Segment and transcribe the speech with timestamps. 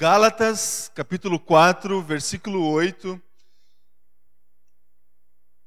[0.00, 3.20] Gálatas, capítulo 4, versículo 8.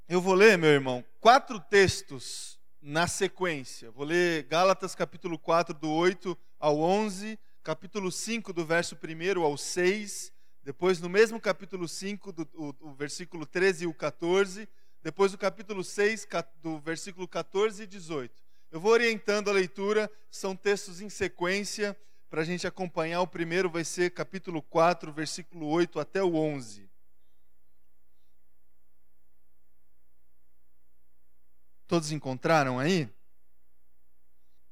[0.07, 3.91] Eu vou ler, meu irmão, quatro textos na sequência.
[3.91, 9.57] Vou ler Gálatas, capítulo 4, do 8 ao 11, capítulo 5, do verso 1 ao
[9.57, 10.31] 6,
[10.63, 14.65] depois no mesmo capítulo 5, do o, o versículo 13 e o 14,
[15.03, 16.25] depois o capítulo 6,
[16.63, 18.33] do versículo 14 e 18.
[18.71, 21.97] Eu vou orientando a leitura, são textos em sequência
[22.31, 26.89] para a gente acompanhar, o primeiro vai ser capítulo 4, versículo 8 até o 11.
[31.85, 33.09] Todos encontraram aí?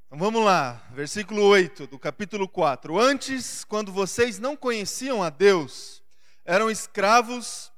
[0.05, 2.97] Então vamos lá, versículo 8 do capítulo 4.
[2.97, 6.01] Antes, quando vocês não conheciam a Deus,
[6.45, 7.73] eram escravos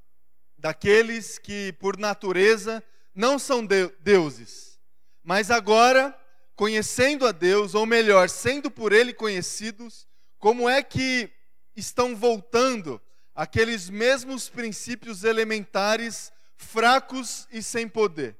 [0.59, 2.84] daqueles que, por natureza,
[3.16, 4.80] não são de deuses.
[5.23, 6.16] Mas agora
[6.62, 10.08] conhecendo a Deus, ou melhor, sendo por Ele conhecidos,
[10.38, 11.28] como é que
[11.76, 13.02] estão voltando
[13.34, 18.38] aqueles mesmos princípios elementares fracos e sem poder?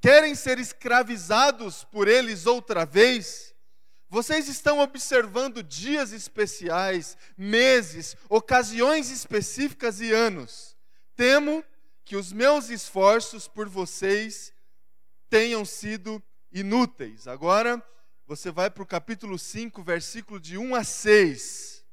[0.00, 3.54] Querem ser escravizados por eles outra vez?
[4.08, 10.74] Vocês estão observando dias especiais, meses, ocasiões específicas e anos.
[11.14, 11.62] Temo
[12.06, 14.50] que os meus esforços por vocês
[15.28, 17.26] tenham sido inúteis.
[17.26, 17.82] Agora,
[18.26, 21.84] você vai para o capítulo 5, versículo de 1 a 6.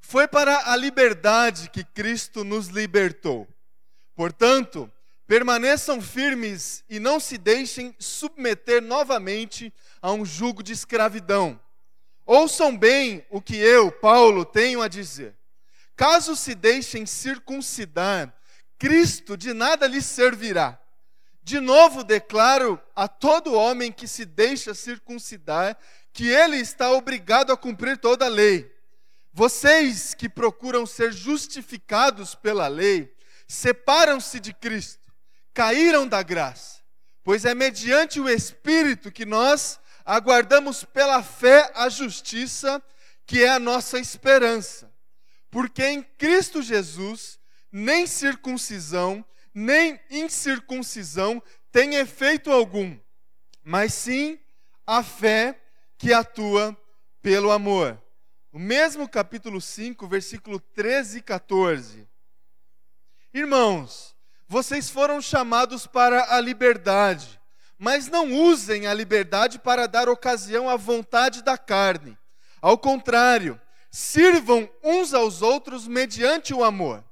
[0.00, 3.46] Foi para a liberdade que Cristo nos libertou.
[4.14, 4.90] Portanto,
[5.26, 11.60] permaneçam firmes e não se deixem submeter novamente a um jugo de escravidão.
[12.24, 15.36] Ouçam bem o que eu, Paulo, tenho a dizer.
[15.94, 18.34] Caso se deixem circuncidar,
[18.78, 20.80] Cristo de nada lhes servirá
[21.48, 25.78] de novo declaro a todo homem que se deixa circuncidar
[26.12, 28.70] que ele está obrigado a cumprir toda a lei.
[29.32, 33.10] Vocês que procuram ser justificados pela lei,
[33.46, 35.10] separam-se de Cristo,
[35.54, 36.82] caíram da graça,
[37.24, 42.82] pois é mediante o Espírito que nós aguardamos pela fé a justiça,
[43.24, 44.92] que é a nossa esperança.
[45.50, 47.38] Porque em Cristo Jesus,
[47.72, 49.24] nem circuncisão,
[49.58, 51.42] nem incircuncisão
[51.72, 52.96] tem efeito algum,
[53.64, 54.38] mas sim
[54.86, 55.60] a fé
[55.98, 56.76] que atua
[57.20, 58.00] pelo amor.
[58.52, 62.08] O mesmo capítulo 5, versículo 13 e 14.
[63.34, 64.14] Irmãos,
[64.46, 67.38] vocês foram chamados para a liberdade,
[67.76, 72.16] mas não usem a liberdade para dar ocasião à vontade da carne.
[72.62, 73.60] Ao contrário,
[73.90, 77.04] sirvam uns aos outros mediante o amor.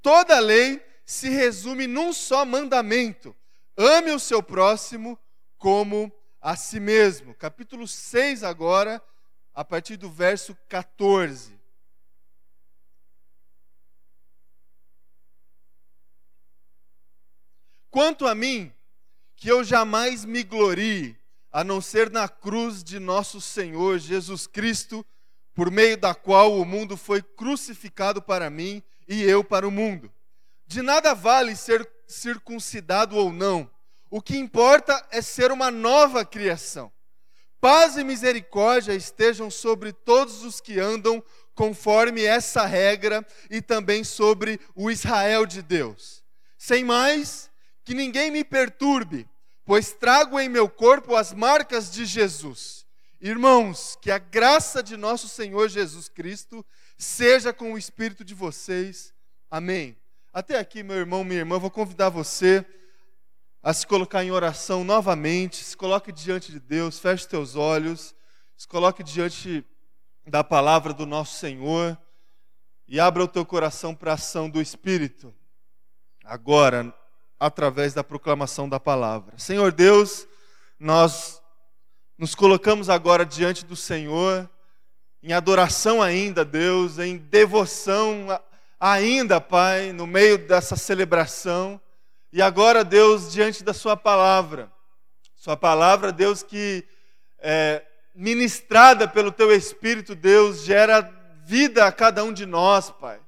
[0.00, 3.34] Toda lei se resume num só mandamento:
[3.76, 5.18] ame o seu próximo
[5.58, 7.34] como a si mesmo.
[7.34, 9.02] Capítulo 6, agora,
[9.52, 11.58] a partir do verso 14.
[17.90, 18.72] Quanto a mim,
[19.34, 21.18] que eu jamais me glorie,
[21.50, 25.04] a não ser na cruz de nosso Senhor Jesus Cristo,
[25.54, 30.08] por meio da qual o mundo foi crucificado para mim e eu para o mundo.
[30.70, 33.68] De nada vale ser circuncidado ou não.
[34.08, 36.92] O que importa é ser uma nova criação.
[37.60, 41.20] Paz e misericórdia estejam sobre todos os que andam
[41.56, 46.22] conforme essa regra e também sobre o Israel de Deus.
[46.56, 47.50] Sem mais,
[47.84, 49.28] que ninguém me perturbe,
[49.64, 52.86] pois trago em meu corpo as marcas de Jesus.
[53.20, 56.64] Irmãos, que a graça de nosso Senhor Jesus Cristo
[56.96, 59.12] seja com o espírito de vocês.
[59.50, 60.00] Amém.
[60.32, 62.64] Até aqui, meu irmão, minha irmã, vou convidar você
[63.60, 68.14] a se colocar em oração novamente, se coloque diante de Deus, feche teus olhos,
[68.56, 69.66] se coloque diante
[70.24, 71.98] da palavra do nosso Senhor
[72.86, 75.34] e abra o teu coração para a ação do Espírito,
[76.24, 76.94] agora,
[77.40, 79.36] através da proclamação da palavra.
[79.36, 80.28] Senhor Deus,
[80.78, 81.42] nós
[82.16, 84.48] nos colocamos agora diante do Senhor,
[85.24, 88.28] em adoração ainda, Deus, em devoção
[88.80, 91.78] ainda, Pai, no meio dessa celebração.
[92.32, 94.72] E agora, Deus, diante da Sua palavra,
[95.36, 96.82] Sua palavra, Deus, que
[97.38, 97.82] é,
[98.14, 101.02] ministrada pelo Teu Espírito, Deus, gera
[101.44, 103.20] vida a cada um de nós, Pai.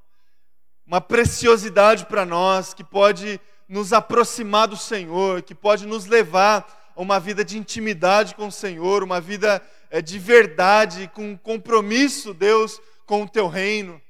[0.86, 3.38] Uma preciosidade para nós que pode
[3.68, 8.52] nos aproximar do Senhor, que pode nos levar a uma vida de intimidade com o
[8.52, 14.00] Senhor, uma vida é, de verdade, com compromisso, Deus, com o Teu reino.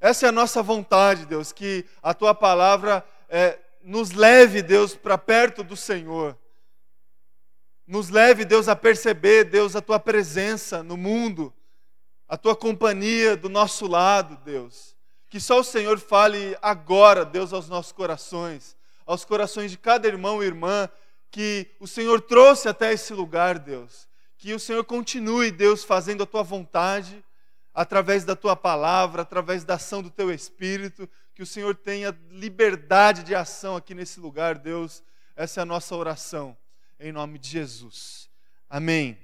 [0.00, 5.18] Essa é a nossa vontade, Deus, que a tua palavra é, nos leve, Deus, para
[5.18, 6.36] perto do Senhor.
[7.86, 11.52] Nos leve, Deus, a perceber, Deus, a tua presença no mundo,
[12.26, 14.96] a tua companhia do nosso lado, Deus.
[15.28, 18.74] Que só o Senhor fale agora, Deus, aos nossos corações,
[19.04, 20.88] aos corações de cada irmão e irmã
[21.30, 24.08] que o Senhor trouxe até esse lugar, Deus.
[24.38, 27.22] Que o Senhor continue, Deus, fazendo a tua vontade,
[27.74, 31.08] através da tua palavra, através da ação do teu espírito.
[31.34, 35.02] Que o Senhor tenha liberdade de ação aqui nesse lugar, Deus.
[35.36, 36.56] Essa é a nossa oração,
[36.98, 38.28] em nome de Jesus.
[38.68, 39.18] Amém.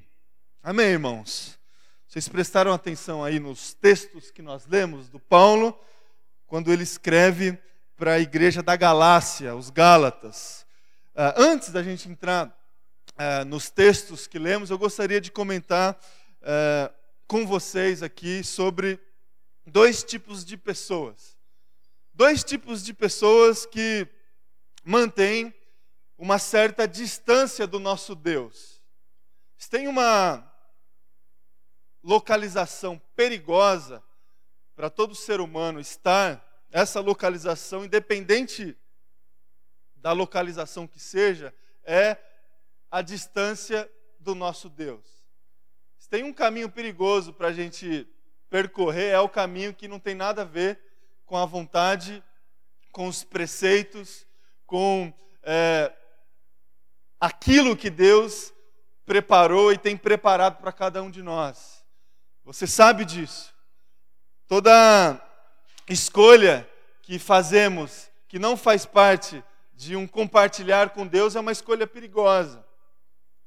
[0.62, 1.58] Amém, irmãos.
[2.08, 5.78] Vocês prestaram atenção aí nos textos que nós lemos do Paulo,
[6.46, 7.58] quando ele escreve
[7.96, 10.66] para a igreja da Galácia, os Gálatas.
[11.14, 15.94] Uh, antes da gente entrar uh, nos textos que lemos, eu gostaria de comentar
[16.42, 16.94] uh,
[17.26, 19.00] com vocês aqui sobre
[19.66, 21.36] dois tipos de pessoas.
[22.14, 24.06] Dois tipos de pessoas que
[24.84, 25.54] mantêm
[26.16, 28.80] uma certa distância do nosso Deus.
[29.68, 30.50] Tem uma
[32.02, 34.02] localização perigosa
[34.76, 38.78] para todo ser humano estar, essa localização, independente
[39.96, 41.52] da localização que seja,
[41.82, 42.16] é
[42.90, 43.90] a distância
[44.20, 45.15] do nosso Deus.
[46.06, 48.06] Se tem um caminho perigoso para a gente
[48.48, 50.78] percorrer, é o caminho que não tem nada a ver
[51.24, 52.22] com a vontade,
[52.92, 54.24] com os preceitos,
[54.64, 55.12] com
[55.42, 55.92] é,
[57.18, 58.54] aquilo que Deus
[59.04, 61.84] preparou e tem preparado para cada um de nós.
[62.44, 63.52] Você sabe disso.
[64.46, 65.20] Toda
[65.88, 66.70] escolha
[67.02, 69.42] que fazemos que não faz parte
[69.74, 72.64] de um compartilhar com Deus é uma escolha perigosa.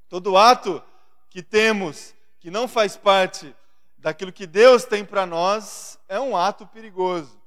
[0.09, 0.83] Todo ato
[1.29, 3.55] que temos que não faz parte
[3.97, 7.39] daquilo que Deus tem para nós é um ato perigoso.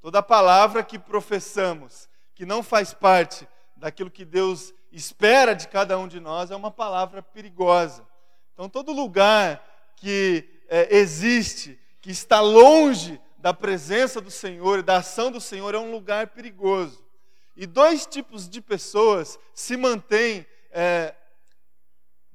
[0.00, 6.06] Toda palavra que professamos que não faz parte daquilo que Deus espera de cada um
[6.06, 8.06] de nós é uma palavra perigosa.
[8.52, 9.64] Então, todo lugar
[9.96, 15.74] que é, existe, que está longe da presença do Senhor e da ação do Senhor,
[15.74, 17.04] é um lugar perigoso.
[17.56, 21.14] E dois tipos de pessoas se mantêm é,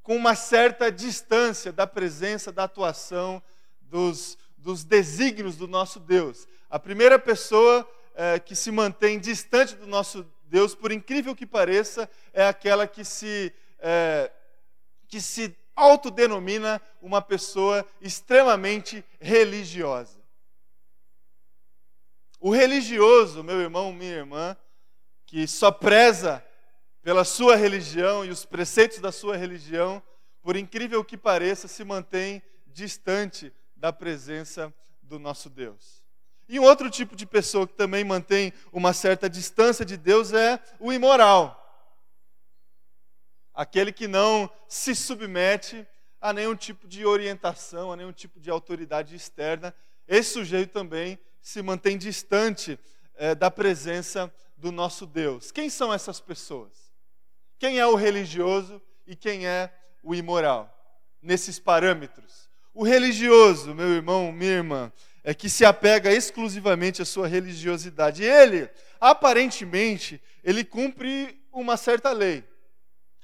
[0.10, 3.40] com uma certa distância da presença, da atuação,
[3.80, 6.48] dos, dos desígnios do nosso Deus.
[6.68, 12.10] A primeira pessoa é, que se mantém distante do nosso Deus, por incrível que pareça,
[12.34, 14.32] é aquela que se, é,
[15.08, 20.18] que se autodenomina uma pessoa extremamente religiosa.
[22.40, 24.58] O religioso, meu irmão, minha irmã,
[25.28, 26.44] que só preza
[27.10, 30.00] pela sua religião e os preceitos da sua religião,
[30.44, 34.72] por incrível que pareça, se mantém distante da presença
[35.02, 36.04] do nosso Deus.
[36.48, 40.62] E um outro tipo de pessoa que também mantém uma certa distância de Deus é
[40.80, 41.56] o imoral
[43.56, 45.88] aquele que não se submete
[46.22, 49.74] a nenhum tipo de orientação, a nenhum tipo de autoridade externa.
[50.08, 52.78] Esse sujeito também se mantém distante
[53.16, 55.52] é, da presença do nosso Deus.
[55.52, 56.89] Quem são essas pessoas?
[57.60, 59.70] Quem é o religioso e quem é
[60.02, 60.74] o imoral?
[61.22, 62.50] Nesses parâmetros.
[62.74, 64.92] O religioso, meu irmão, minha irmã,
[65.24, 68.24] é que se apega exclusivamente à sua religiosidade.
[68.24, 68.70] Ele,
[69.00, 72.44] aparentemente, ele cumpre uma certa lei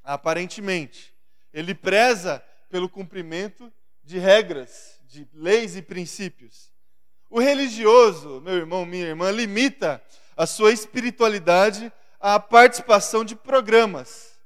[0.03, 1.15] aparentemente.
[1.53, 3.71] Ele preza pelo cumprimento
[4.03, 6.71] de regras, de leis e princípios.
[7.29, 10.03] O religioso, meu irmão, minha irmã, limita
[10.37, 11.91] a sua espiritualidade
[12.27, 14.39] à participação de programas.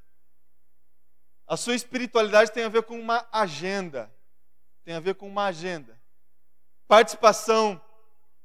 [1.47, 4.13] A sua espiritualidade tem a ver com uma agenda.
[4.83, 5.97] Tem a ver com uma agenda.
[6.89, 7.81] Participação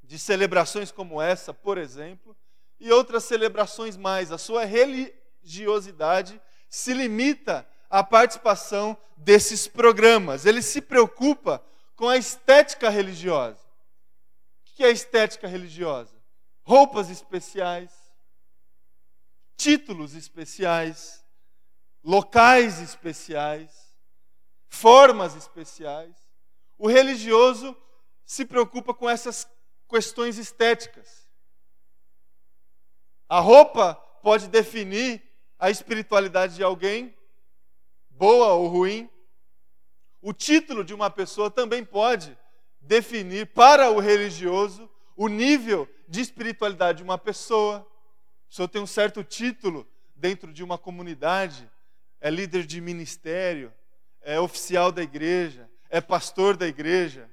[0.04, 2.36] de celebrações como essa, por exemplo,
[2.78, 4.30] e outras celebrações mais.
[4.30, 10.46] A sua religiosidade se limita à participação desses programas.
[10.46, 11.60] Ele se preocupa
[11.96, 13.66] com a estética religiosa.
[14.60, 16.14] O que é a estética religiosa?
[16.62, 18.03] Roupas especiais,
[19.56, 21.24] títulos especiais,
[22.02, 23.94] locais especiais,
[24.68, 26.14] formas especiais.
[26.78, 27.76] O religioso
[28.24, 29.48] se preocupa com essas
[29.88, 31.28] questões estéticas.
[33.28, 35.22] A roupa pode definir
[35.58, 37.16] a espiritualidade de alguém,
[38.10, 39.10] boa ou ruim.
[40.20, 42.36] O título de uma pessoa também pode
[42.80, 47.86] definir para o religioso o nível de espiritualidade de uma pessoa.
[48.54, 49.84] Se eu tenho um certo título
[50.14, 51.68] dentro de uma comunidade,
[52.20, 53.74] é líder de ministério,
[54.20, 57.28] é oficial da igreja, é pastor da igreja.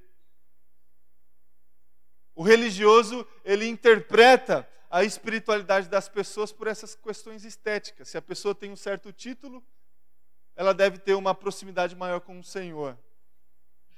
[2.34, 8.10] O religioso, ele interpreta a espiritualidade das pessoas por essas questões estéticas.
[8.10, 9.64] Se a pessoa tem um certo título,
[10.56, 12.98] ela deve ter uma proximidade maior com o Senhor.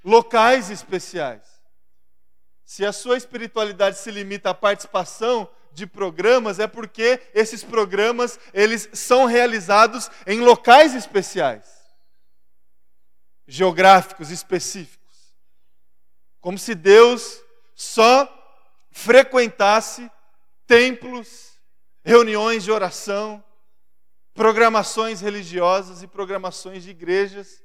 [0.04, 1.58] Locais especiais.
[2.66, 8.88] Se a sua espiritualidade se limita à participação de programas, é porque esses programas eles
[8.92, 11.64] são realizados em locais especiais,
[13.46, 15.04] geográficos específicos.
[16.40, 17.42] Como se Deus
[17.74, 18.28] só
[18.90, 20.10] frequentasse
[20.66, 21.54] templos,
[22.04, 23.42] reuniões de oração,
[24.32, 27.62] programações religiosas e programações de igrejas.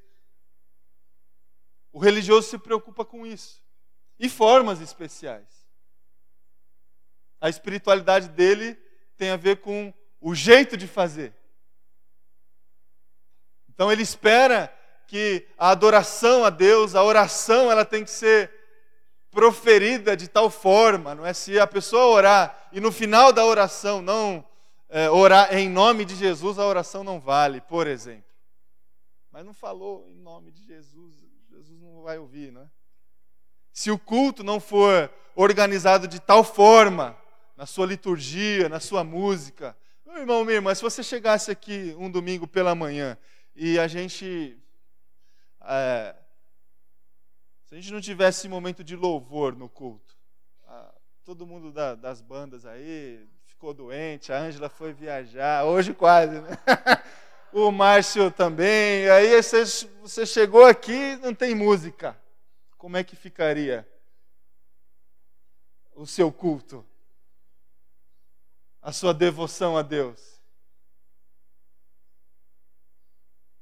[1.92, 3.60] O religioso se preocupa com isso.
[4.18, 5.59] E formas especiais.
[7.40, 8.78] A espiritualidade dele
[9.16, 11.32] tem a ver com o jeito de fazer.
[13.68, 14.72] Então ele espera
[15.06, 18.52] que a adoração a Deus, a oração, ela tem que ser
[19.30, 21.32] proferida de tal forma, não é?
[21.32, 24.44] Se a pessoa orar e no final da oração não
[24.88, 28.30] é, orar em nome de Jesus, a oração não vale, por exemplo.
[29.30, 31.14] Mas não falou em nome de Jesus,
[31.50, 32.70] Jesus não vai ouvir, não é?
[33.72, 37.16] Se o culto não for organizado de tal forma,
[37.60, 39.76] na sua liturgia, na sua música,
[40.06, 43.18] meu irmão, minha irmã, se você chegasse aqui um domingo pela manhã
[43.54, 44.58] e a gente
[45.60, 46.16] é,
[47.66, 50.16] se a gente não tivesse momento de louvor no culto,
[50.66, 56.40] ah, todo mundo da, das bandas aí ficou doente, a Ângela foi viajar, hoje quase,
[56.40, 56.56] né?
[57.52, 59.64] o Márcio também, aí você,
[60.00, 62.18] você chegou aqui não tem música.
[62.78, 63.86] Como é que ficaria
[65.94, 66.86] o seu culto?
[68.82, 70.40] A sua devoção a Deus?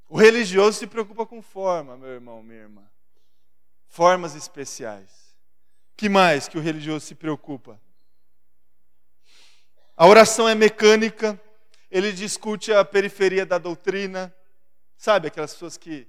[0.07, 2.89] O religioso se preocupa com forma, meu irmão, minha irmã
[3.89, 5.35] formas especiais.
[5.97, 7.81] Que mais que o religioso se preocupa?
[9.97, 11.39] A oração é mecânica,
[11.91, 14.33] ele discute a periferia da doutrina.
[14.95, 16.07] Sabe aquelas pessoas que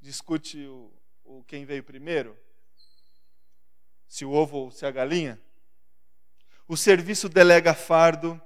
[0.00, 2.36] discute o, o quem veio primeiro?
[4.08, 5.40] Se o ovo ou se a galinha?
[6.66, 8.40] O serviço delega fardo,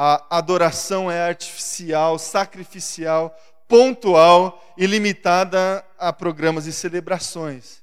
[0.00, 3.36] a adoração é artificial, sacrificial,
[3.66, 7.82] pontual e limitada a programas e celebrações.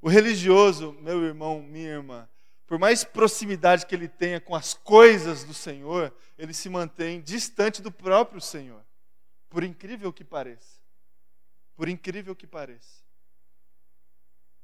[0.00, 2.28] O religioso, meu irmão, minha irmã,
[2.66, 7.80] por mais proximidade que ele tenha com as coisas do Senhor, ele se mantém distante
[7.80, 8.84] do próprio Senhor.
[9.48, 10.80] Por incrível que pareça.
[11.76, 13.04] Por incrível que pareça.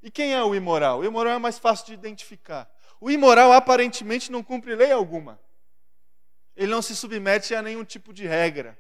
[0.03, 0.99] E quem é o imoral?
[0.99, 2.69] O imoral é mais fácil de identificar.
[3.01, 5.39] O imoral aparentemente não cumpre lei alguma.
[6.59, 8.77] Ele não se submete a nenhum tipo de regra,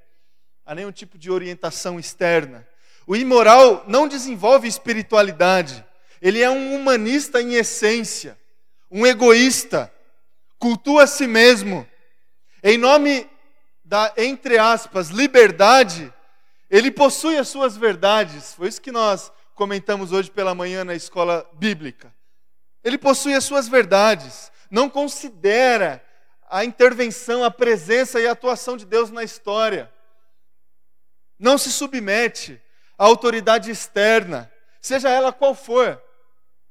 [0.66, 2.66] a nenhum tipo de orientação externa.
[3.06, 5.86] O imoral não desenvolve espiritualidade.
[6.20, 8.36] Ele é um humanista em essência,
[8.90, 9.94] um egoísta,
[10.58, 11.88] cultua a si mesmo.
[12.64, 13.30] Em nome
[13.84, 16.12] da, entre aspas, liberdade,
[16.68, 18.54] ele possui as suas verdades.
[18.54, 22.12] Foi isso que nós comentamos hoje pela manhã na escola bíblica.
[22.82, 26.02] Ele possui as suas verdades, não considera
[26.50, 29.92] a intervenção, a presença e a atuação de Deus na história.
[31.38, 32.60] Não se submete
[32.96, 34.50] à autoridade externa,
[34.80, 36.02] seja ela qual for.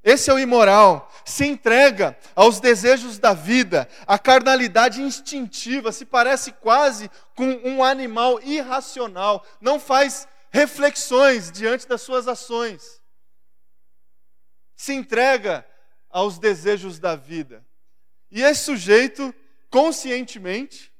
[0.03, 1.11] Esse é o imoral.
[1.25, 8.39] Se entrega aos desejos da vida, a carnalidade instintiva, se parece quase com um animal
[8.41, 13.01] irracional, não faz reflexões diante das suas ações.
[14.75, 15.65] Se entrega
[16.09, 17.65] aos desejos da vida.
[18.31, 19.33] E esse sujeito,
[19.69, 20.91] conscientemente,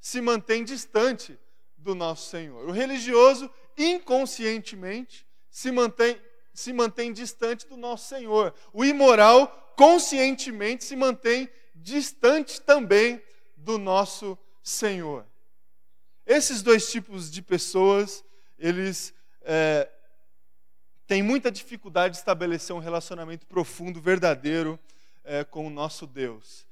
[0.00, 1.38] se mantém distante
[1.76, 2.68] do nosso Senhor.
[2.68, 6.20] O religioso, inconscientemente, se mantém
[6.58, 8.52] se mantém distante do nosso Senhor.
[8.72, 13.22] O imoral, conscientemente, se mantém distante também
[13.56, 15.24] do nosso Senhor.
[16.26, 18.24] Esses dois tipos de pessoas,
[18.58, 19.88] eles é,
[21.06, 24.80] têm muita dificuldade de estabelecer um relacionamento profundo, verdadeiro
[25.22, 26.67] é, com o nosso Deus.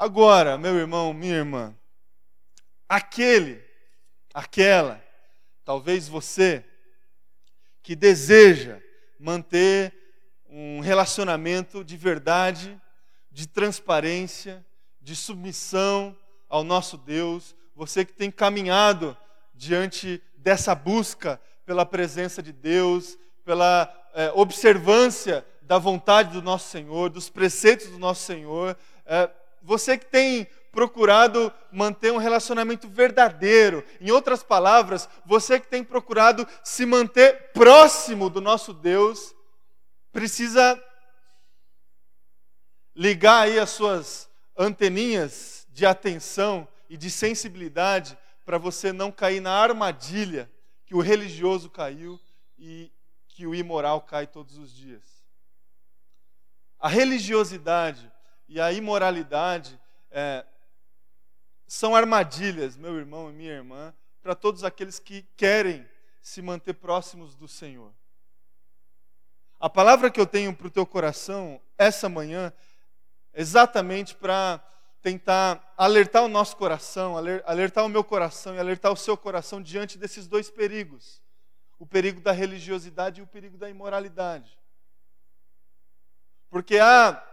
[0.00, 1.76] Agora, meu irmão, minha irmã,
[2.88, 3.62] aquele,
[4.32, 4.98] aquela,
[5.62, 6.64] talvez você,
[7.82, 8.80] que deseja
[9.18, 9.92] manter
[10.48, 12.80] um relacionamento de verdade,
[13.30, 14.64] de transparência,
[15.02, 16.16] de submissão
[16.48, 17.54] ao nosso Deus.
[17.76, 19.14] Você que tem caminhado
[19.52, 27.10] diante dessa busca pela presença de Deus, pela é, observância da vontade do nosso Senhor,
[27.10, 28.74] dos preceitos do nosso Senhor.
[29.04, 29.30] É,
[29.62, 33.84] você que tem procurado manter um relacionamento verdadeiro.
[34.00, 39.34] Em outras palavras, você que tem procurado se manter próximo do nosso Deus,
[40.12, 40.82] precisa
[42.94, 49.52] ligar aí as suas anteninhas de atenção e de sensibilidade para você não cair na
[49.52, 50.50] armadilha
[50.84, 52.20] que o religioso caiu
[52.58, 52.92] e
[53.28, 55.02] que o imoral cai todos os dias.
[56.78, 58.10] a religiosidade
[58.50, 59.80] e a imoralidade
[60.10, 60.44] é,
[61.68, 65.88] são armadilhas, meu irmão e minha irmã, para todos aqueles que querem
[66.20, 67.94] se manter próximos do Senhor.
[69.60, 72.52] A palavra que eu tenho para o teu coração essa manhã,
[73.32, 74.60] exatamente para
[75.00, 77.16] tentar alertar o nosso coração,
[77.46, 81.22] alertar o meu coração e alertar o seu coração diante desses dois perigos:
[81.78, 84.58] o perigo da religiosidade e o perigo da imoralidade.
[86.50, 87.29] Porque há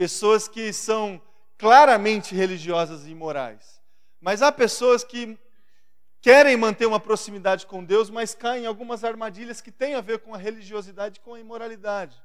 [0.00, 1.20] pessoas que são
[1.58, 3.82] claramente religiosas e imorais,
[4.18, 5.38] mas há pessoas que
[6.22, 10.20] querem manter uma proximidade com Deus, mas caem em algumas armadilhas que têm a ver
[10.20, 12.16] com a religiosidade e com a imoralidade.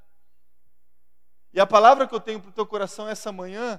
[1.52, 3.78] E a palavra que eu tenho para o teu coração essa manhã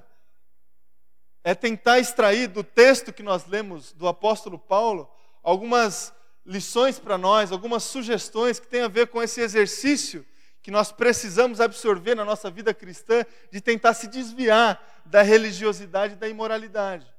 [1.42, 5.10] é tentar extrair do texto que nós lemos do apóstolo Paulo
[5.42, 6.14] algumas
[6.46, 10.24] lições para nós, algumas sugestões que têm a ver com esse exercício
[10.68, 16.16] que nós precisamos absorver na nossa vida cristã de tentar se desviar da religiosidade e
[16.18, 17.10] da imoralidade.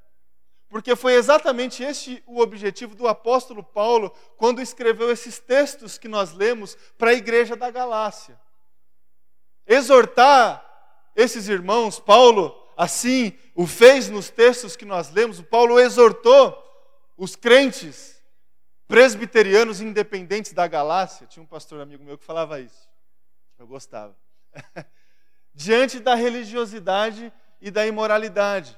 [0.69, 6.31] Porque foi exatamente este o objetivo do apóstolo Paulo quando escreveu esses textos que nós
[6.31, 8.39] lemos para a igreja da Galácia.
[9.65, 10.63] Exortar
[11.15, 16.55] esses irmãos, Paulo assim o fez nos textos que nós lemos, Paulo exortou
[17.17, 18.21] os crentes
[18.87, 21.25] presbiterianos independentes da Galácia.
[21.25, 22.88] Tinha um pastor amigo meu que falava isso.
[23.59, 24.15] Eu gostava.
[25.53, 28.75] Diante da religiosidade e da imoralidade.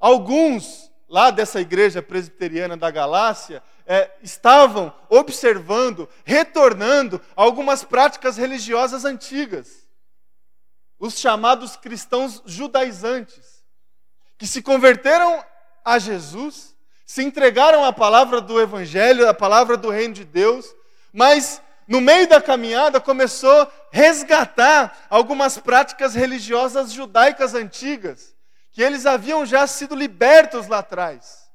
[0.00, 9.86] Alguns lá dessa igreja presbiteriana da Galácia, é, estavam observando, retornando algumas práticas religiosas antigas.
[10.98, 13.64] Os chamados cristãos judaizantes,
[14.38, 15.44] que se converteram
[15.84, 20.74] a Jesus, se entregaram à palavra do Evangelho, à palavra do Reino de Deus,
[21.12, 28.34] mas no meio da caminhada começou a resgatar algumas práticas religiosas judaicas antigas
[28.72, 31.46] que eles haviam já sido libertos lá atrás.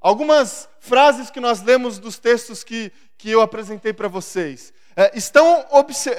[0.00, 5.64] Algumas frases que nós lemos dos textos que, que eu apresentei para vocês é, estão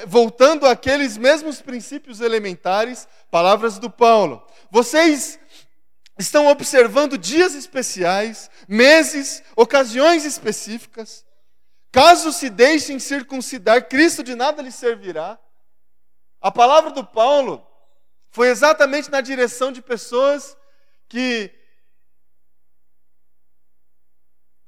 [0.06, 4.46] voltando àqueles mesmos princípios elementares, palavras do Paulo.
[4.70, 5.38] Vocês
[6.18, 11.24] estão observando dias especiais, meses, ocasiões específicas.
[11.90, 15.38] Caso se deixem circuncidar, Cristo de nada lhes servirá.
[16.40, 17.66] A palavra do Paulo
[18.30, 20.56] foi exatamente na direção de pessoas
[21.08, 21.50] que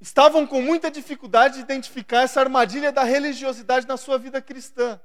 [0.01, 5.01] estavam com muita dificuldade de identificar essa armadilha da religiosidade na sua vida cristã.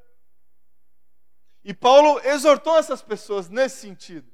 [1.63, 4.30] E Paulo exortou essas pessoas nesse sentido.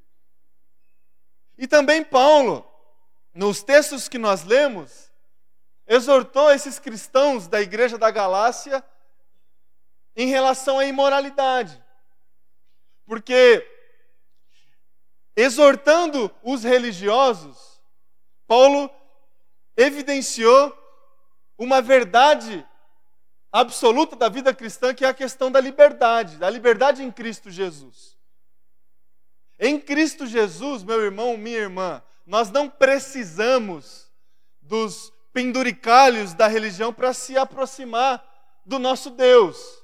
[1.57, 2.69] E também Paulo,
[3.33, 5.11] nos textos que nós lemos,
[5.87, 8.83] exortou esses cristãos da igreja da Galácia
[10.15, 11.81] em relação à imoralidade.
[13.05, 13.65] Porque
[15.35, 17.79] exortando os religiosos,
[18.47, 18.89] Paulo
[19.75, 20.75] evidenciou
[21.57, 22.65] uma verdade
[23.51, 28.14] absoluta da vida cristã, que é a questão da liberdade, da liberdade em Cristo Jesus.
[29.59, 34.11] Em Cristo Jesus, meu irmão, minha irmã, nós não precisamos
[34.61, 38.23] dos penduricalhos da religião para se aproximar
[38.65, 39.83] do nosso Deus.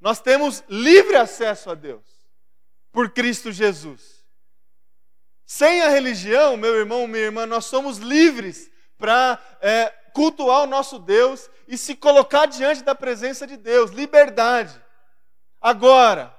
[0.00, 2.04] Nós temos livre acesso a Deus
[2.90, 4.22] por Cristo Jesus.
[5.46, 10.98] Sem a religião, meu irmão, minha irmã, nós somos livres para é, cultuar o nosso
[10.98, 13.90] Deus e se colocar diante da presença de Deus.
[13.90, 14.80] Liberdade.
[15.60, 16.34] Agora,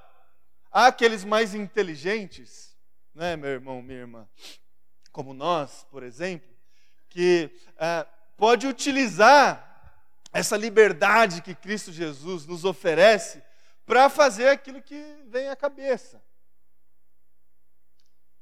[0.73, 2.75] há aqueles mais inteligentes,
[3.13, 4.27] né, meu irmão, minha irmã,
[5.11, 6.49] como nós, por exemplo,
[7.07, 9.69] que é, pode utilizar
[10.33, 13.43] essa liberdade que Cristo Jesus nos oferece
[13.85, 16.19] para fazer aquilo que vem à cabeça.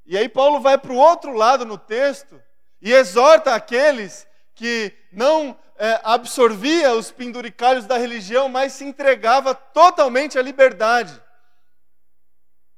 [0.06, 2.42] E aí Paulo vai para o outro lado no texto
[2.82, 10.40] e exorta aqueles que não é, absorvia os penduricalhos da religião, mas se entregava totalmente
[10.40, 11.22] à liberdade,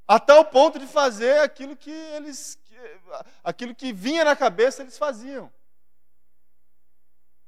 [0.07, 2.59] a tal ponto de fazer aquilo que eles,
[3.43, 5.51] aquilo que vinha na cabeça eles faziam.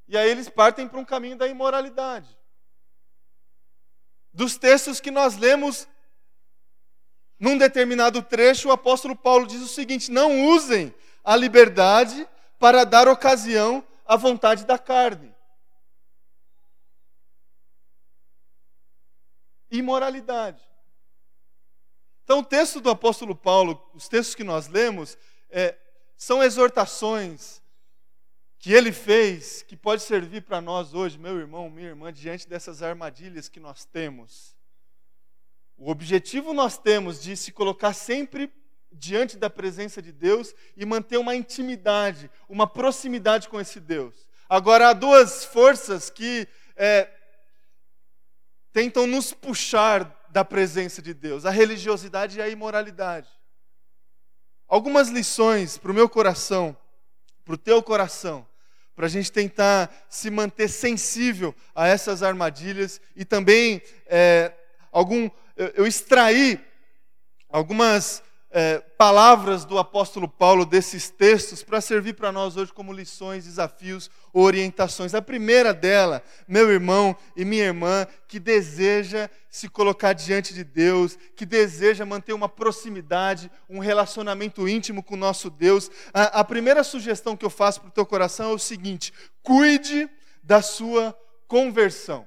[0.07, 2.37] E aí eles partem para um caminho da imoralidade.
[4.31, 5.87] Dos textos que nós lemos
[7.39, 12.27] num determinado trecho, o apóstolo Paulo diz o seguinte: não usem a liberdade
[12.59, 15.35] para dar ocasião à vontade da carne.
[19.69, 20.61] Imoralidade.
[22.25, 25.15] Então, o texto do apóstolo Paulo, os textos que nós lemos,
[25.47, 25.77] é,
[26.17, 27.61] são exortações
[28.57, 32.81] que ele fez, que pode servir para nós hoje, meu irmão, minha irmã, diante dessas
[32.81, 34.55] armadilhas que nós temos
[35.77, 38.51] O objetivo nós temos de se colocar sempre
[38.91, 44.27] diante da presença de Deus e manter uma intimidade, uma proximidade com esse Deus.
[44.49, 47.07] Agora, há duas forças que é,
[48.73, 53.29] tentam nos puxar da presença de Deus: a religiosidade e a imoralidade.
[54.67, 56.75] Algumas lições para o meu coração,
[57.45, 58.45] para o teu coração,
[58.93, 64.51] para a gente tentar se manter sensível a essas armadilhas e também é,
[64.91, 66.59] algum eu, eu extraí
[67.47, 68.21] algumas
[68.57, 74.09] é, palavras do apóstolo Paulo desses textos para servir para nós hoje como lições, desafios,
[74.31, 75.13] orientações.
[75.13, 81.17] A primeira dela, meu irmão e minha irmã, que deseja se colocar diante de Deus,
[81.35, 85.91] que deseja manter uma proximidade, um relacionamento íntimo com o nosso Deus.
[86.13, 89.11] A, a primeira sugestão que eu faço para o teu coração é o seguinte:
[89.43, 90.09] cuide
[90.41, 91.13] da sua
[91.45, 92.25] conversão.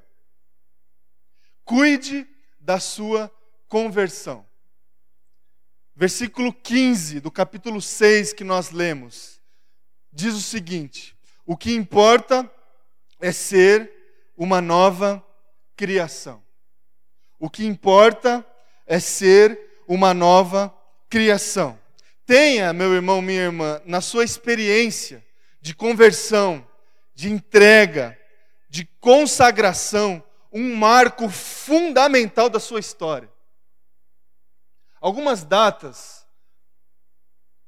[1.64, 2.28] Cuide
[2.60, 3.32] da sua
[3.66, 4.47] conversão.
[5.98, 9.40] Versículo 15 do capítulo 6 que nós lemos,
[10.12, 12.48] diz o seguinte: O que importa
[13.20, 13.90] é ser
[14.36, 15.20] uma nova
[15.76, 16.40] criação.
[17.36, 18.46] O que importa
[18.86, 19.58] é ser
[19.88, 20.72] uma nova
[21.10, 21.76] criação.
[22.24, 25.26] Tenha, meu irmão, minha irmã, na sua experiência
[25.60, 26.64] de conversão,
[27.12, 28.16] de entrega,
[28.70, 33.28] de consagração, um marco fundamental da sua história.
[35.00, 36.26] Algumas datas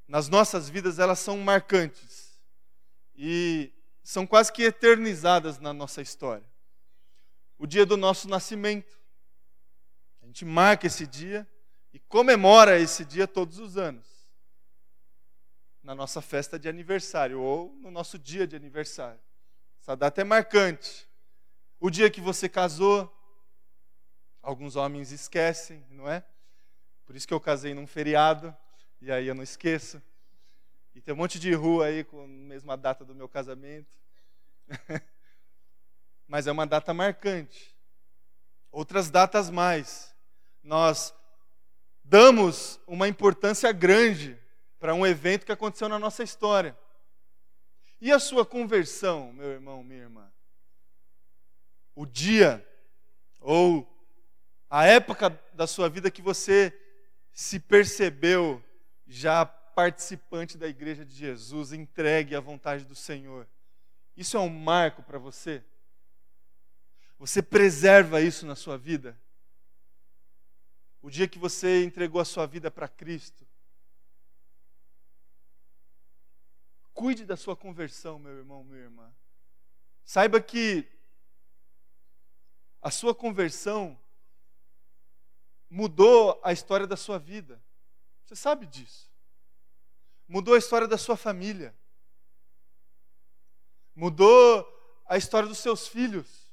[0.07, 2.41] nas nossas vidas elas são marcantes
[3.15, 6.49] e são quase que eternizadas na nossa história.
[7.57, 8.99] O dia do nosso nascimento.
[10.21, 11.49] A gente marca esse dia
[11.93, 14.09] e comemora esse dia todos os anos.
[15.83, 19.21] Na nossa festa de aniversário ou no nosso dia de aniversário.
[19.81, 21.09] Essa data é marcante.
[21.79, 23.11] O dia que você casou,
[24.43, 26.25] alguns homens esquecem, não é?
[27.11, 28.57] Por isso que eu casei num feriado,
[29.01, 30.01] e aí eu não esqueço.
[30.95, 33.99] E tem um monte de rua aí com a mesma data do meu casamento.
[36.29, 37.77] Mas é uma data marcante.
[38.71, 40.15] Outras datas mais.
[40.63, 41.13] Nós
[42.05, 44.39] damos uma importância grande
[44.79, 46.79] para um evento que aconteceu na nossa história.
[48.01, 50.33] E a sua conversão, meu irmão, minha irmã?
[51.93, 52.65] O dia
[53.41, 53.85] ou
[54.71, 56.73] a época da sua vida que você
[57.41, 58.63] se percebeu
[59.07, 63.49] já participante da igreja de Jesus, entregue à vontade do Senhor.
[64.15, 65.65] Isso é um marco para você?
[67.19, 69.19] Você preserva isso na sua vida?
[71.01, 73.49] O dia que você entregou a sua vida para Cristo?
[76.93, 79.11] Cuide da sua conversão, meu irmão, minha irmã.
[80.05, 80.87] Saiba que
[82.83, 83.99] a sua conversão
[85.71, 87.63] mudou a história da sua vida.
[88.25, 89.09] Você sabe disso.
[90.27, 91.75] Mudou a história da sua família.
[93.95, 94.67] Mudou
[95.07, 96.51] a história dos seus filhos.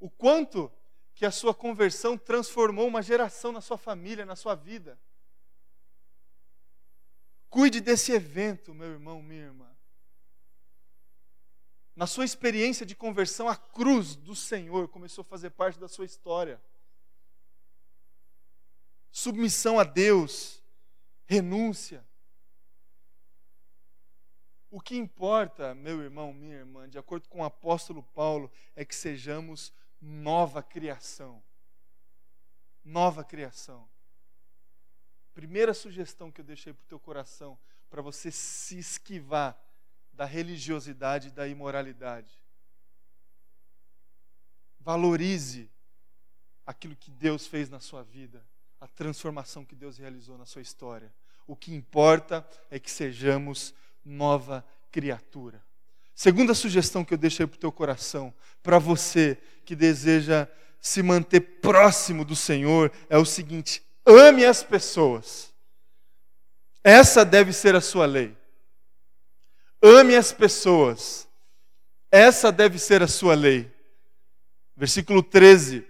[0.00, 0.70] O quanto
[1.14, 4.98] que a sua conversão transformou uma geração na sua família, na sua vida.
[7.48, 9.74] Cuide desse evento, meu irmão, minha irmã.
[11.94, 16.04] Na sua experiência de conversão, a cruz do Senhor começou a fazer parte da sua
[16.04, 16.60] história
[19.16, 20.62] submissão a Deus,
[21.24, 22.06] renúncia.
[24.70, 28.94] O que importa, meu irmão, minha irmã, de acordo com o apóstolo Paulo, é que
[28.94, 31.42] sejamos nova criação.
[32.84, 33.88] Nova criação.
[35.32, 39.58] Primeira sugestão que eu deixei para o teu coração, para você se esquivar
[40.12, 42.38] da religiosidade e da imoralidade.
[44.78, 45.72] Valorize
[46.66, 48.46] aquilo que Deus fez na sua vida
[48.80, 51.12] a transformação que Deus realizou na sua história.
[51.46, 55.62] O que importa é que sejamos nova criatura.
[56.14, 60.48] Segunda sugestão que eu deixei para o teu coração, para você que deseja
[60.80, 65.52] se manter próximo do Senhor, é o seguinte: ame as pessoas.
[66.82, 68.36] Essa deve ser a sua lei.
[69.82, 71.28] Ame as pessoas.
[72.10, 73.70] Essa deve ser a sua lei.
[74.76, 75.84] Versículo 13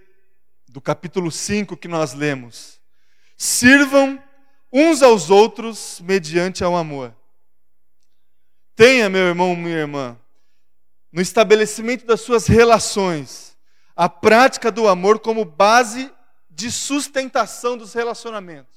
[0.67, 2.76] do capítulo 5 que nós lemos.
[3.37, 4.21] Sirvam
[4.73, 7.15] uns aos outros mediante ao amor.
[8.75, 10.19] Tenha, meu irmão, minha irmã,
[11.11, 13.57] no estabelecimento das suas relações,
[13.95, 16.11] a prática do amor como base
[16.49, 18.75] de sustentação dos relacionamentos.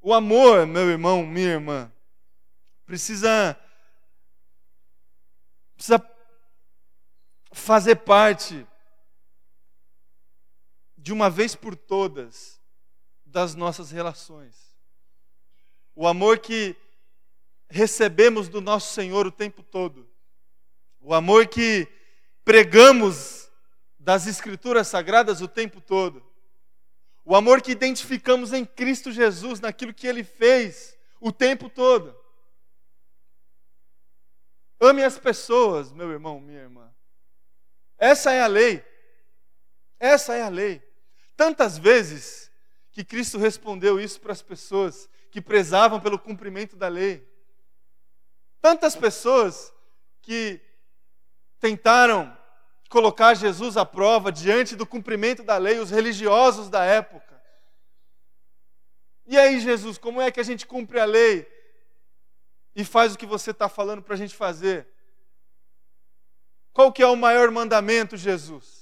[0.00, 1.92] O amor, meu irmão, minha irmã,
[2.84, 3.58] precisa
[5.74, 6.02] precisa
[7.52, 8.66] fazer parte
[11.06, 12.60] de uma vez por todas,
[13.24, 14.76] das nossas relações.
[15.94, 16.74] O amor que
[17.70, 20.10] recebemos do nosso Senhor o tempo todo.
[21.00, 21.86] O amor que
[22.44, 23.48] pregamos
[24.00, 26.26] das Escrituras Sagradas o tempo todo.
[27.24, 32.18] O amor que identificamos em Cristo Jesus, naquilo que Ele fez o tempo todo.
[34.80, 36.92] Ame as pessoas, meu irmão, minha irmã.
[37.96, 38.84] Essa é a lei.
[40.00, 40.84] Essa é a lei.
[41.36, 42.50] Tantas vezes
[42.90, 47.28] que Cristo respondeu isso para as pessoas que prezavam pelo cumprimento da lei.
[48.60, 49.72] Tantas pessoas
[50.22, 50.60] que
[51.60, 52.36] tentaram
[52.88, 57.26] colocar Jesus à prova diante do cumprimento da lei, os religiosos da época.
[59.26, 61.46] E aí, Jesus, como é que a gente cumpre a lei
[62.74, 64.86] e faz o que você está falando para a gente fazer?
[66.72, 68.75] Qual que é o maior mandamento, Jesus?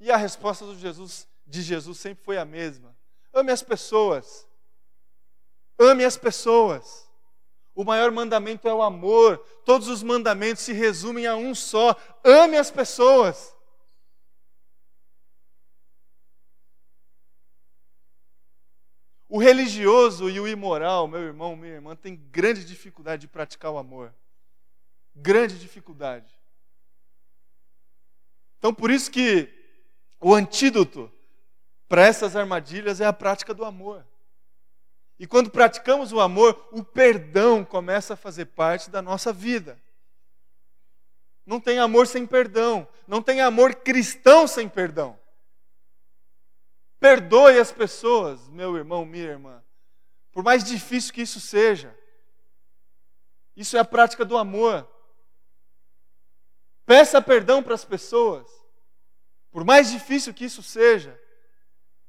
[0.00, 2.96] E a resposta Jesus, de Jesus sempre foi a mesma.
[3.32, 4.46] Ame as pessoas.
[5.78, 7.10] Ame as pessoas.
[7.74, 9.38] O maior mandamento é o amor.
[9.64, 13.54] Todos os mandamentos se resumem a um só: ame as pessoas.
[19.28, 23.78] O religioso e o imoral, meu irmão, minha irmã, tem grande dificuldade de praticar o
[23.78, 24.14] amor.
[25.12, 26.32] Grande dificuldade.
[28.58, 29.52] Então, por isso que
[30.24, 31.12] o antídoto
[31.86, 34.06] para essas armadilhas é a prática do amor.
[35.18, 39.78] E quando praticamos o amor, o perdão começa a fazer parte da nossa vida.
[41.44, 42.88] Não tem amor sem perdão.
[43.06, 45.20] Não tem amor cristão sem perdão.
[46.98, 49.62] Perdoe as pessoas, meu irmão, minha irmã.
[50.32, 51.94] Por mais difícil que isso seja.
[53.54, 54.88] Isso é a prática do amor.
[56.86, 58.63] Peça perdão para as pessoas.
[59.54, 61.16] Por mais difícil que isso seja.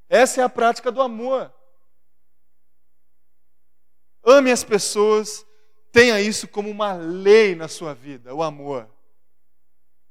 [0.10, 1.54] Essa é a prática do amor.
[4.24, 5.46] Ame as pessoas,
[5.92, 8.90] tenha isso como uma lei na sua vida, o amor,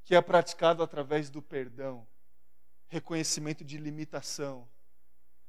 [0.05, 2.07] que é praticado através do perdão,
[2.87, 4.71] reconhecimento de limitação,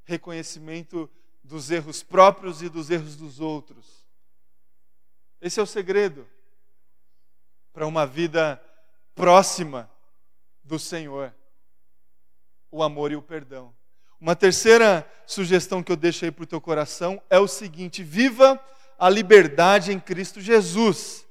[0.06, 1.08] reconhecimento
[1.43, 4.08] dos erros próprios e dos erros dos outros.
[5.39, 6.28] Esse é o segredo
[7.71, 8.60] para uma vida
[9.13, 9.88] próxima
[10.63, 11.32] do Senhor:
[12.75, 13.73] o amor e o perdão.
[14.19, 18.59] Uma terceira sugestão que eu deixo aí para o teu coração é o seguinte: viva
[18.99, 21.25] a liberdade em Cristo Jesus.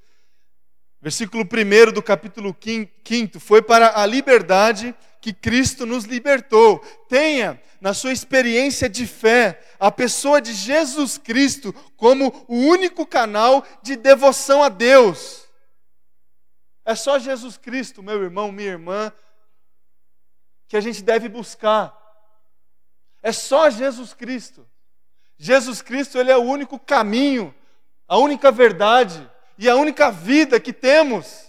[1.02, 6.78] Versículo 1 do capítulo 5 foi para a liberdade que Cristo nos libertou.
[7.10, 13.62] Tenha na sua experiência de fé a pessoa de Jesus Cristo como o único canal
[13.82, 15.46] de devoção a Deus.
[16.86, 19.12] É só Jesus Cristo, meu irmão, minha irmã,
[20.74, 21.96] que a gente deve buscar.
[23.22, 24.68] É só Jesus Cristo.
[25.38, 27.54] Jesus Cristo, ele é o único caminho,
[28.08, 31.48] a única verdade e a única vida que temos.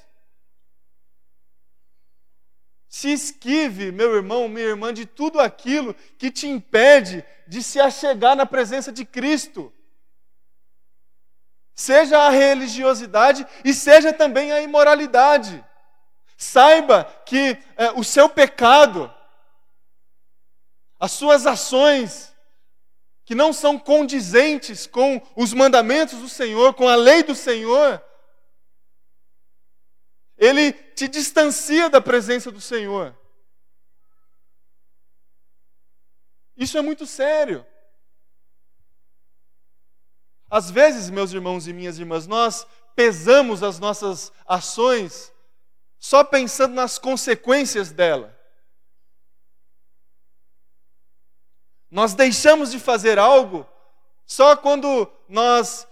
[2.88, 8.35] Se esquive, meu irmão, minha irmã, de tudo aquilo que te impede de se achegar
[8.35, 9.73] na presença de Cristo.
[11.73, 15.65] Seja a religiosidade e seja também a imoralidade.
[16.38, 19.11] Saiba que é, o seu pecado,
[20.99, 22.34] as suas ações
[23.25, 28.01] que não são condizentes com os mandamentos do Senhor, com a lei do Senhor,
[30.38, 33.17] ele te distancia da presença do Senhor.
[36.55, 37.65] Isso é muito sério.
[40.49, 45.34] Às vezes, meus irmãos e minhas irmãs, nós pesamos as nossas ações
[45.99, 48.35] só pensando nas consequências dela.
[51.89, 53.65] Nós deixamos de fazer algo
[54.26, 55.88] só quando nós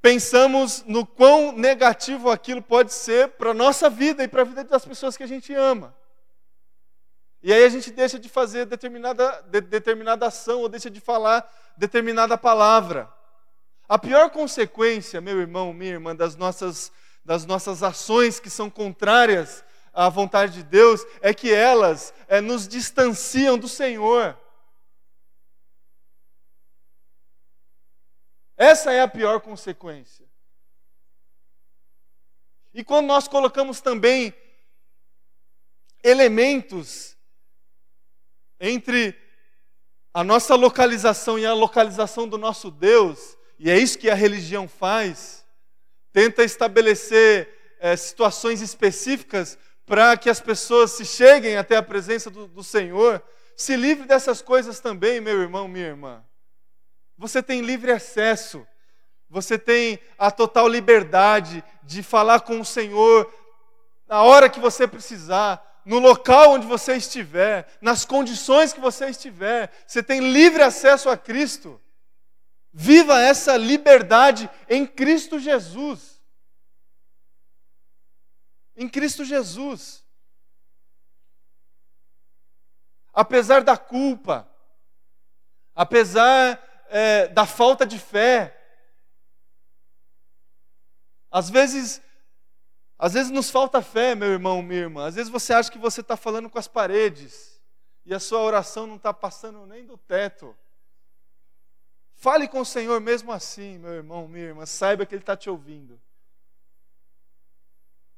[0.00, 4.64] pensamos no quão negativo aquilo pode ser para a nossa vida e para a vida
[4.64, 5.94] das pessoas que a gente ama.
[7.40, 11.48] E aí a gente deixa de fazer determinada, de, determinada ação ou deixa de falar
[11.76, 13.12] determinada palavra.
[13.88, 16.92] A pior consequência, meu irmão, minha irmã, das nossas,
[17.24, 22.66] das nossas ações que são contrárias à vontade de Deus é que elas é, nos
[22.66, 24.36] distanciam do Senhor.
[28.62, 30.24] Essa é a pior consequência.
[32.72, 34.32] E quando nós colocamos também
[36.00, 37.16] elementos
[38.60, 39.18] entre
[40.14, 44.68] a nossa localização e a localização do nosso Deus, e é isso que a religião
[44.68, 45.44] faz,
[46.12, 52.46] tenta estabelecer é, situações específicas para que as pessoas se cheguem até a presença do,
[52.46, 53.20] do Senhor.
[53.56, 56.24] Se livre dessas coisas também, meu irmão, minha irmã.
[57.22, 58.66] Você tem livre acesso,
[59.30, 63.32] você tem a total liberdade de falar com o Senhor
[64.08, 69.70] na hora que você precisar, no local onde você estiver, nas condições que você estiver.
[69.86, 71.80] Você tem livre acesso a Cristo.
[72.72, 76.20] Viva essa liberdade em Cristo Jesus.
[78.74, 80.04] Em Cristo Jesus.
[83.14, 84.50] Apesar da culpa,
[85.72, 88.54] apesar é, da falta de fé,
[91.30, 92.02] às vezes,
[92.98, 95.06] às vezes nos falta fé, meu irmão, minha irmã.
[95.06, 97.58] Às vezes você acha que você está falando com as paredes
[98.04, 100.54] e a sua oração não está passando nem do teto.
[102.14, 104.66] Fale com o Senhor mesmo assim, meu irmão, minha irmã.
[104.66, 105.98] Saiba que Ele está te ouvindo.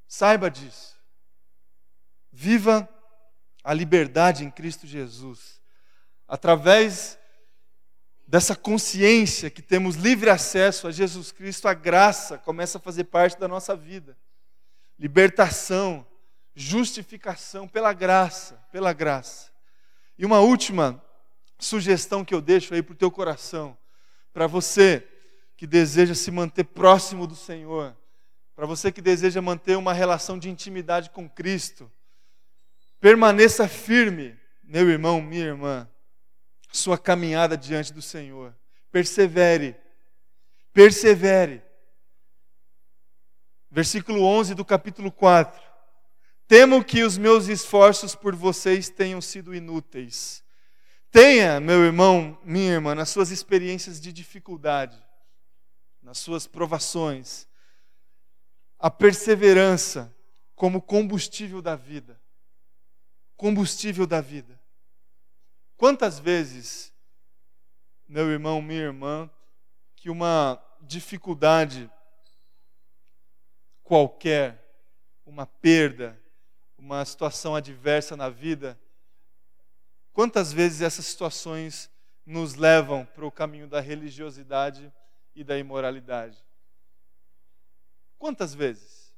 [0.09, 0.99] Saiba disso.
[2.33, 2.89] Viva
[3.63, 5.63] a liberdade em Cristo Jesus.
[6.27, 7.17] Através
[8.27, 13.39] dessa consciência que temos livre acesso a Jesus Cristo, a graça começa a fazer parte
[13.39, 14.17] da nossa vida.
[14.99, 16.07] Libertação,
[16.55, 19.53] justificação pela graça, pela graça.
[20.19, 21.03] E uma última
[21.59, 23.77] sugestão que eu deixo aí para o teu coração
[24.35, 25.07] para você
[25.57, 27.97] que deseja se manter próximo do Senhor,
[28.57, 31.91] para você que deseja manter uma relação de intimidade com Cristo,
[33.01, 35.89] permaneça firme, meu irmão, minha irmã,
[36.77, 38.55] sua caminhada diante do Senhor.
[38.91, 39.77] Persevere,
[40.73, 41.63] persevere.
[43.71, 45.61] Versículo 11 do capítulo 4.
[46.47, 50.45] Temo que os meus esforços por vocês tenham sido inúteis
[51.15, 55.01] Tenha, meu irmão, minha irmã, nas suas experiências de dificuldade,
[56.03, 57.47] nas suas provações,
[58.81, 60.13] a perseverança
[60.57, 62.21] como combustível da vida.
[63.37, 64.61] Combustível da vida.
[65.77, 66.93] Quantas vezes,
[68.07, 69.31] meu irmão, minha irmã,
[69.97, 71.91] que uma dificuldade
[73.83, 74.63] qualquer,
[75.25, 76.21] uma perda,
[76.79, 78.79] uma situação adversa na vida,
[80.15, 81.91] Quantas vezes essas situações
[82.25, 84.91] nos levam para o caminho da religiosidade
[85.35, 86.39] e da imoralidade?
[88.17, 89.13] Quantas vezes?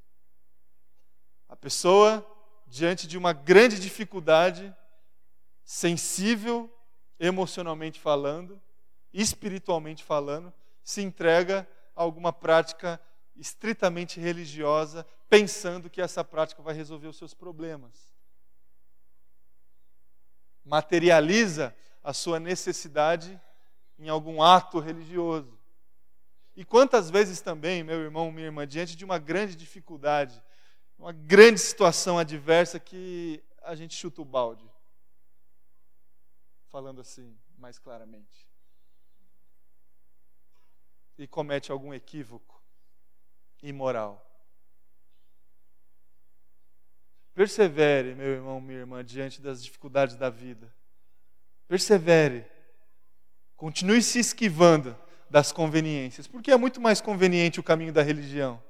[1.51, 2.27] A pessoa,
[2.67, 4.75] diante de uma grande dificuldade,
[5.67, 6.75] sensível,
[7.21, 8.59] emocionalmente falando,
[9.13, 10.51] espiritualmente falando,
[10.83, 12.99] se entrega a alguma prática
[13.37, 18.17] estritamente religiosa, pensando que essa prática vai resolver os seus problemas
[20.67, 23.41] materializa a sua necessidade
[23.99, 25.57] em algum ato religioso.
[26.57, 30.43] E quantas vezes também, meu irmão, minha irmã, diante de uma grande dificuldade,
[30.99, 34.69] uma grande situação adversa que a gente chuta o balde.
[36.77, 38.47] Falando assim, mais claramente.
[41.17, 42.63] E comete algum equívoco
[43.63, 44.23] imoral.
[47.33, 50.71] Persevere, meu irmão, minha irmã, diante das dificuldades da vida.
[51.67, 52.45] Persevere.
[53.57, 54.95] Continue se esquivando
[55.31, 58.63] das conveniências, porque é muito mais conveniente o caminho da religião.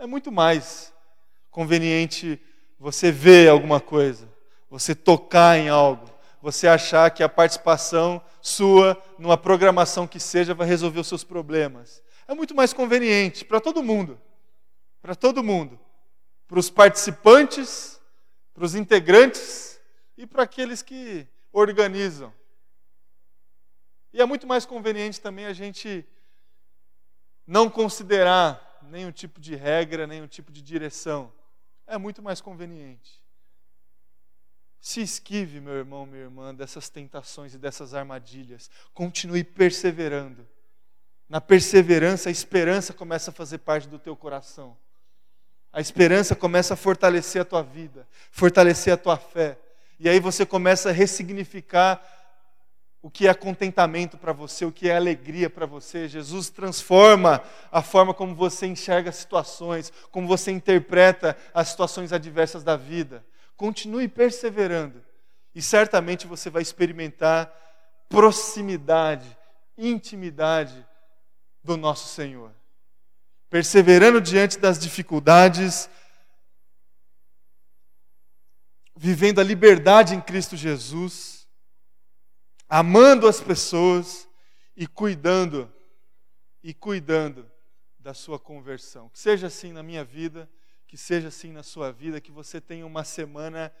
[0.00, 0.92] É muito mais
[1.48, 2.44] conveniente
[2.76, 4.28] você ver alguma coisa,
[4.68, 6.15] você tocar em algo,
[6.52, 12.02] você achar que a participação sua numa programação que seja vai resolver os seus problemas.
[12.28, 14.20] É muito mais conveniente para todo mundo.
[15.02, 15.78] Para todo mundo.
[16.46, 17.96] Para os participantes
[18.56, 19.78] para os integrantes
[20.16, 22.32] e para aqueles que organizam.
[24.14, 26.06] E é muito mais conveniente também a gente
[27.46, 31.30] não considerar nenhum tipo de regra, nenhum tipo de direção.
[31.86, 33.22] É muito mais conveniente.
[34.86, 38.70] Se esquive, meu irmão, minha irmã, dessas tentações e dessas armadilhas.
[38.94, 40.46] Continue perseverando.
[41.28, 44.76] Na perseverança, a esperança começa a fazer parte do teu coração.
[45.72, 49.58] A esperança começa a fortalecer a tua vida, fortalecer a tua fé.
[49.98, 52.00] E aí você começa a ressignificar
[53.02, 56.06] o que é contentamento para você, o que é alegria para você.
[56.06, 62.62] Jesus transforma a forma como você enxerga as situações, como você interpreta as situações adversas
[62.62, 63.26] da vida.
[63.56, 65.04] Continue perseverando
[65.54, 67.52] e certamente você vai experimentar
[68.08, 69.36] proximidade,
[69.76, 70.86] intimidade
[71.64, 72.54] do nosso Senhor
[73.48, 75.88] perseverando diante das dificuldades,
[78.94, 81.48] vivendo a liberdade em Cristo Jesus,
[82.68, 84.28] amando as pessoas
[84.76, 85.72] e cuidando
[86.62, 87.50] e cuidando
[87.98, 89.08] da sua conversão.
[89.10, 90.50] Que seja assim na minha vida
[90.86, 93.72] que seja assim na sua vida, que você tenha uma semana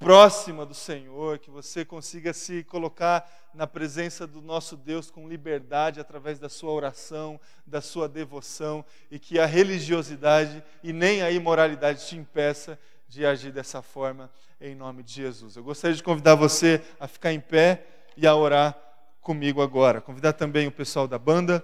[0.00, 6.00] próxima do Senhor, que você consiga se colocar na presença do nosso Deus com liberdade
[6.00, 12.06] através da sua oração, da sua devoção e que a religiosidade e nem a imoralidade
[12.06, 15.56] te impeça de agir dessa forma em nome de Jesus.
[15.56, 17.84] Eu gostaria de convidar você a ficar em pé
[18.16, 18.74] e a orar
[19.20, 20.00] comigo agora.
[20.00, 21.62] Convidar também o pessoal da banda.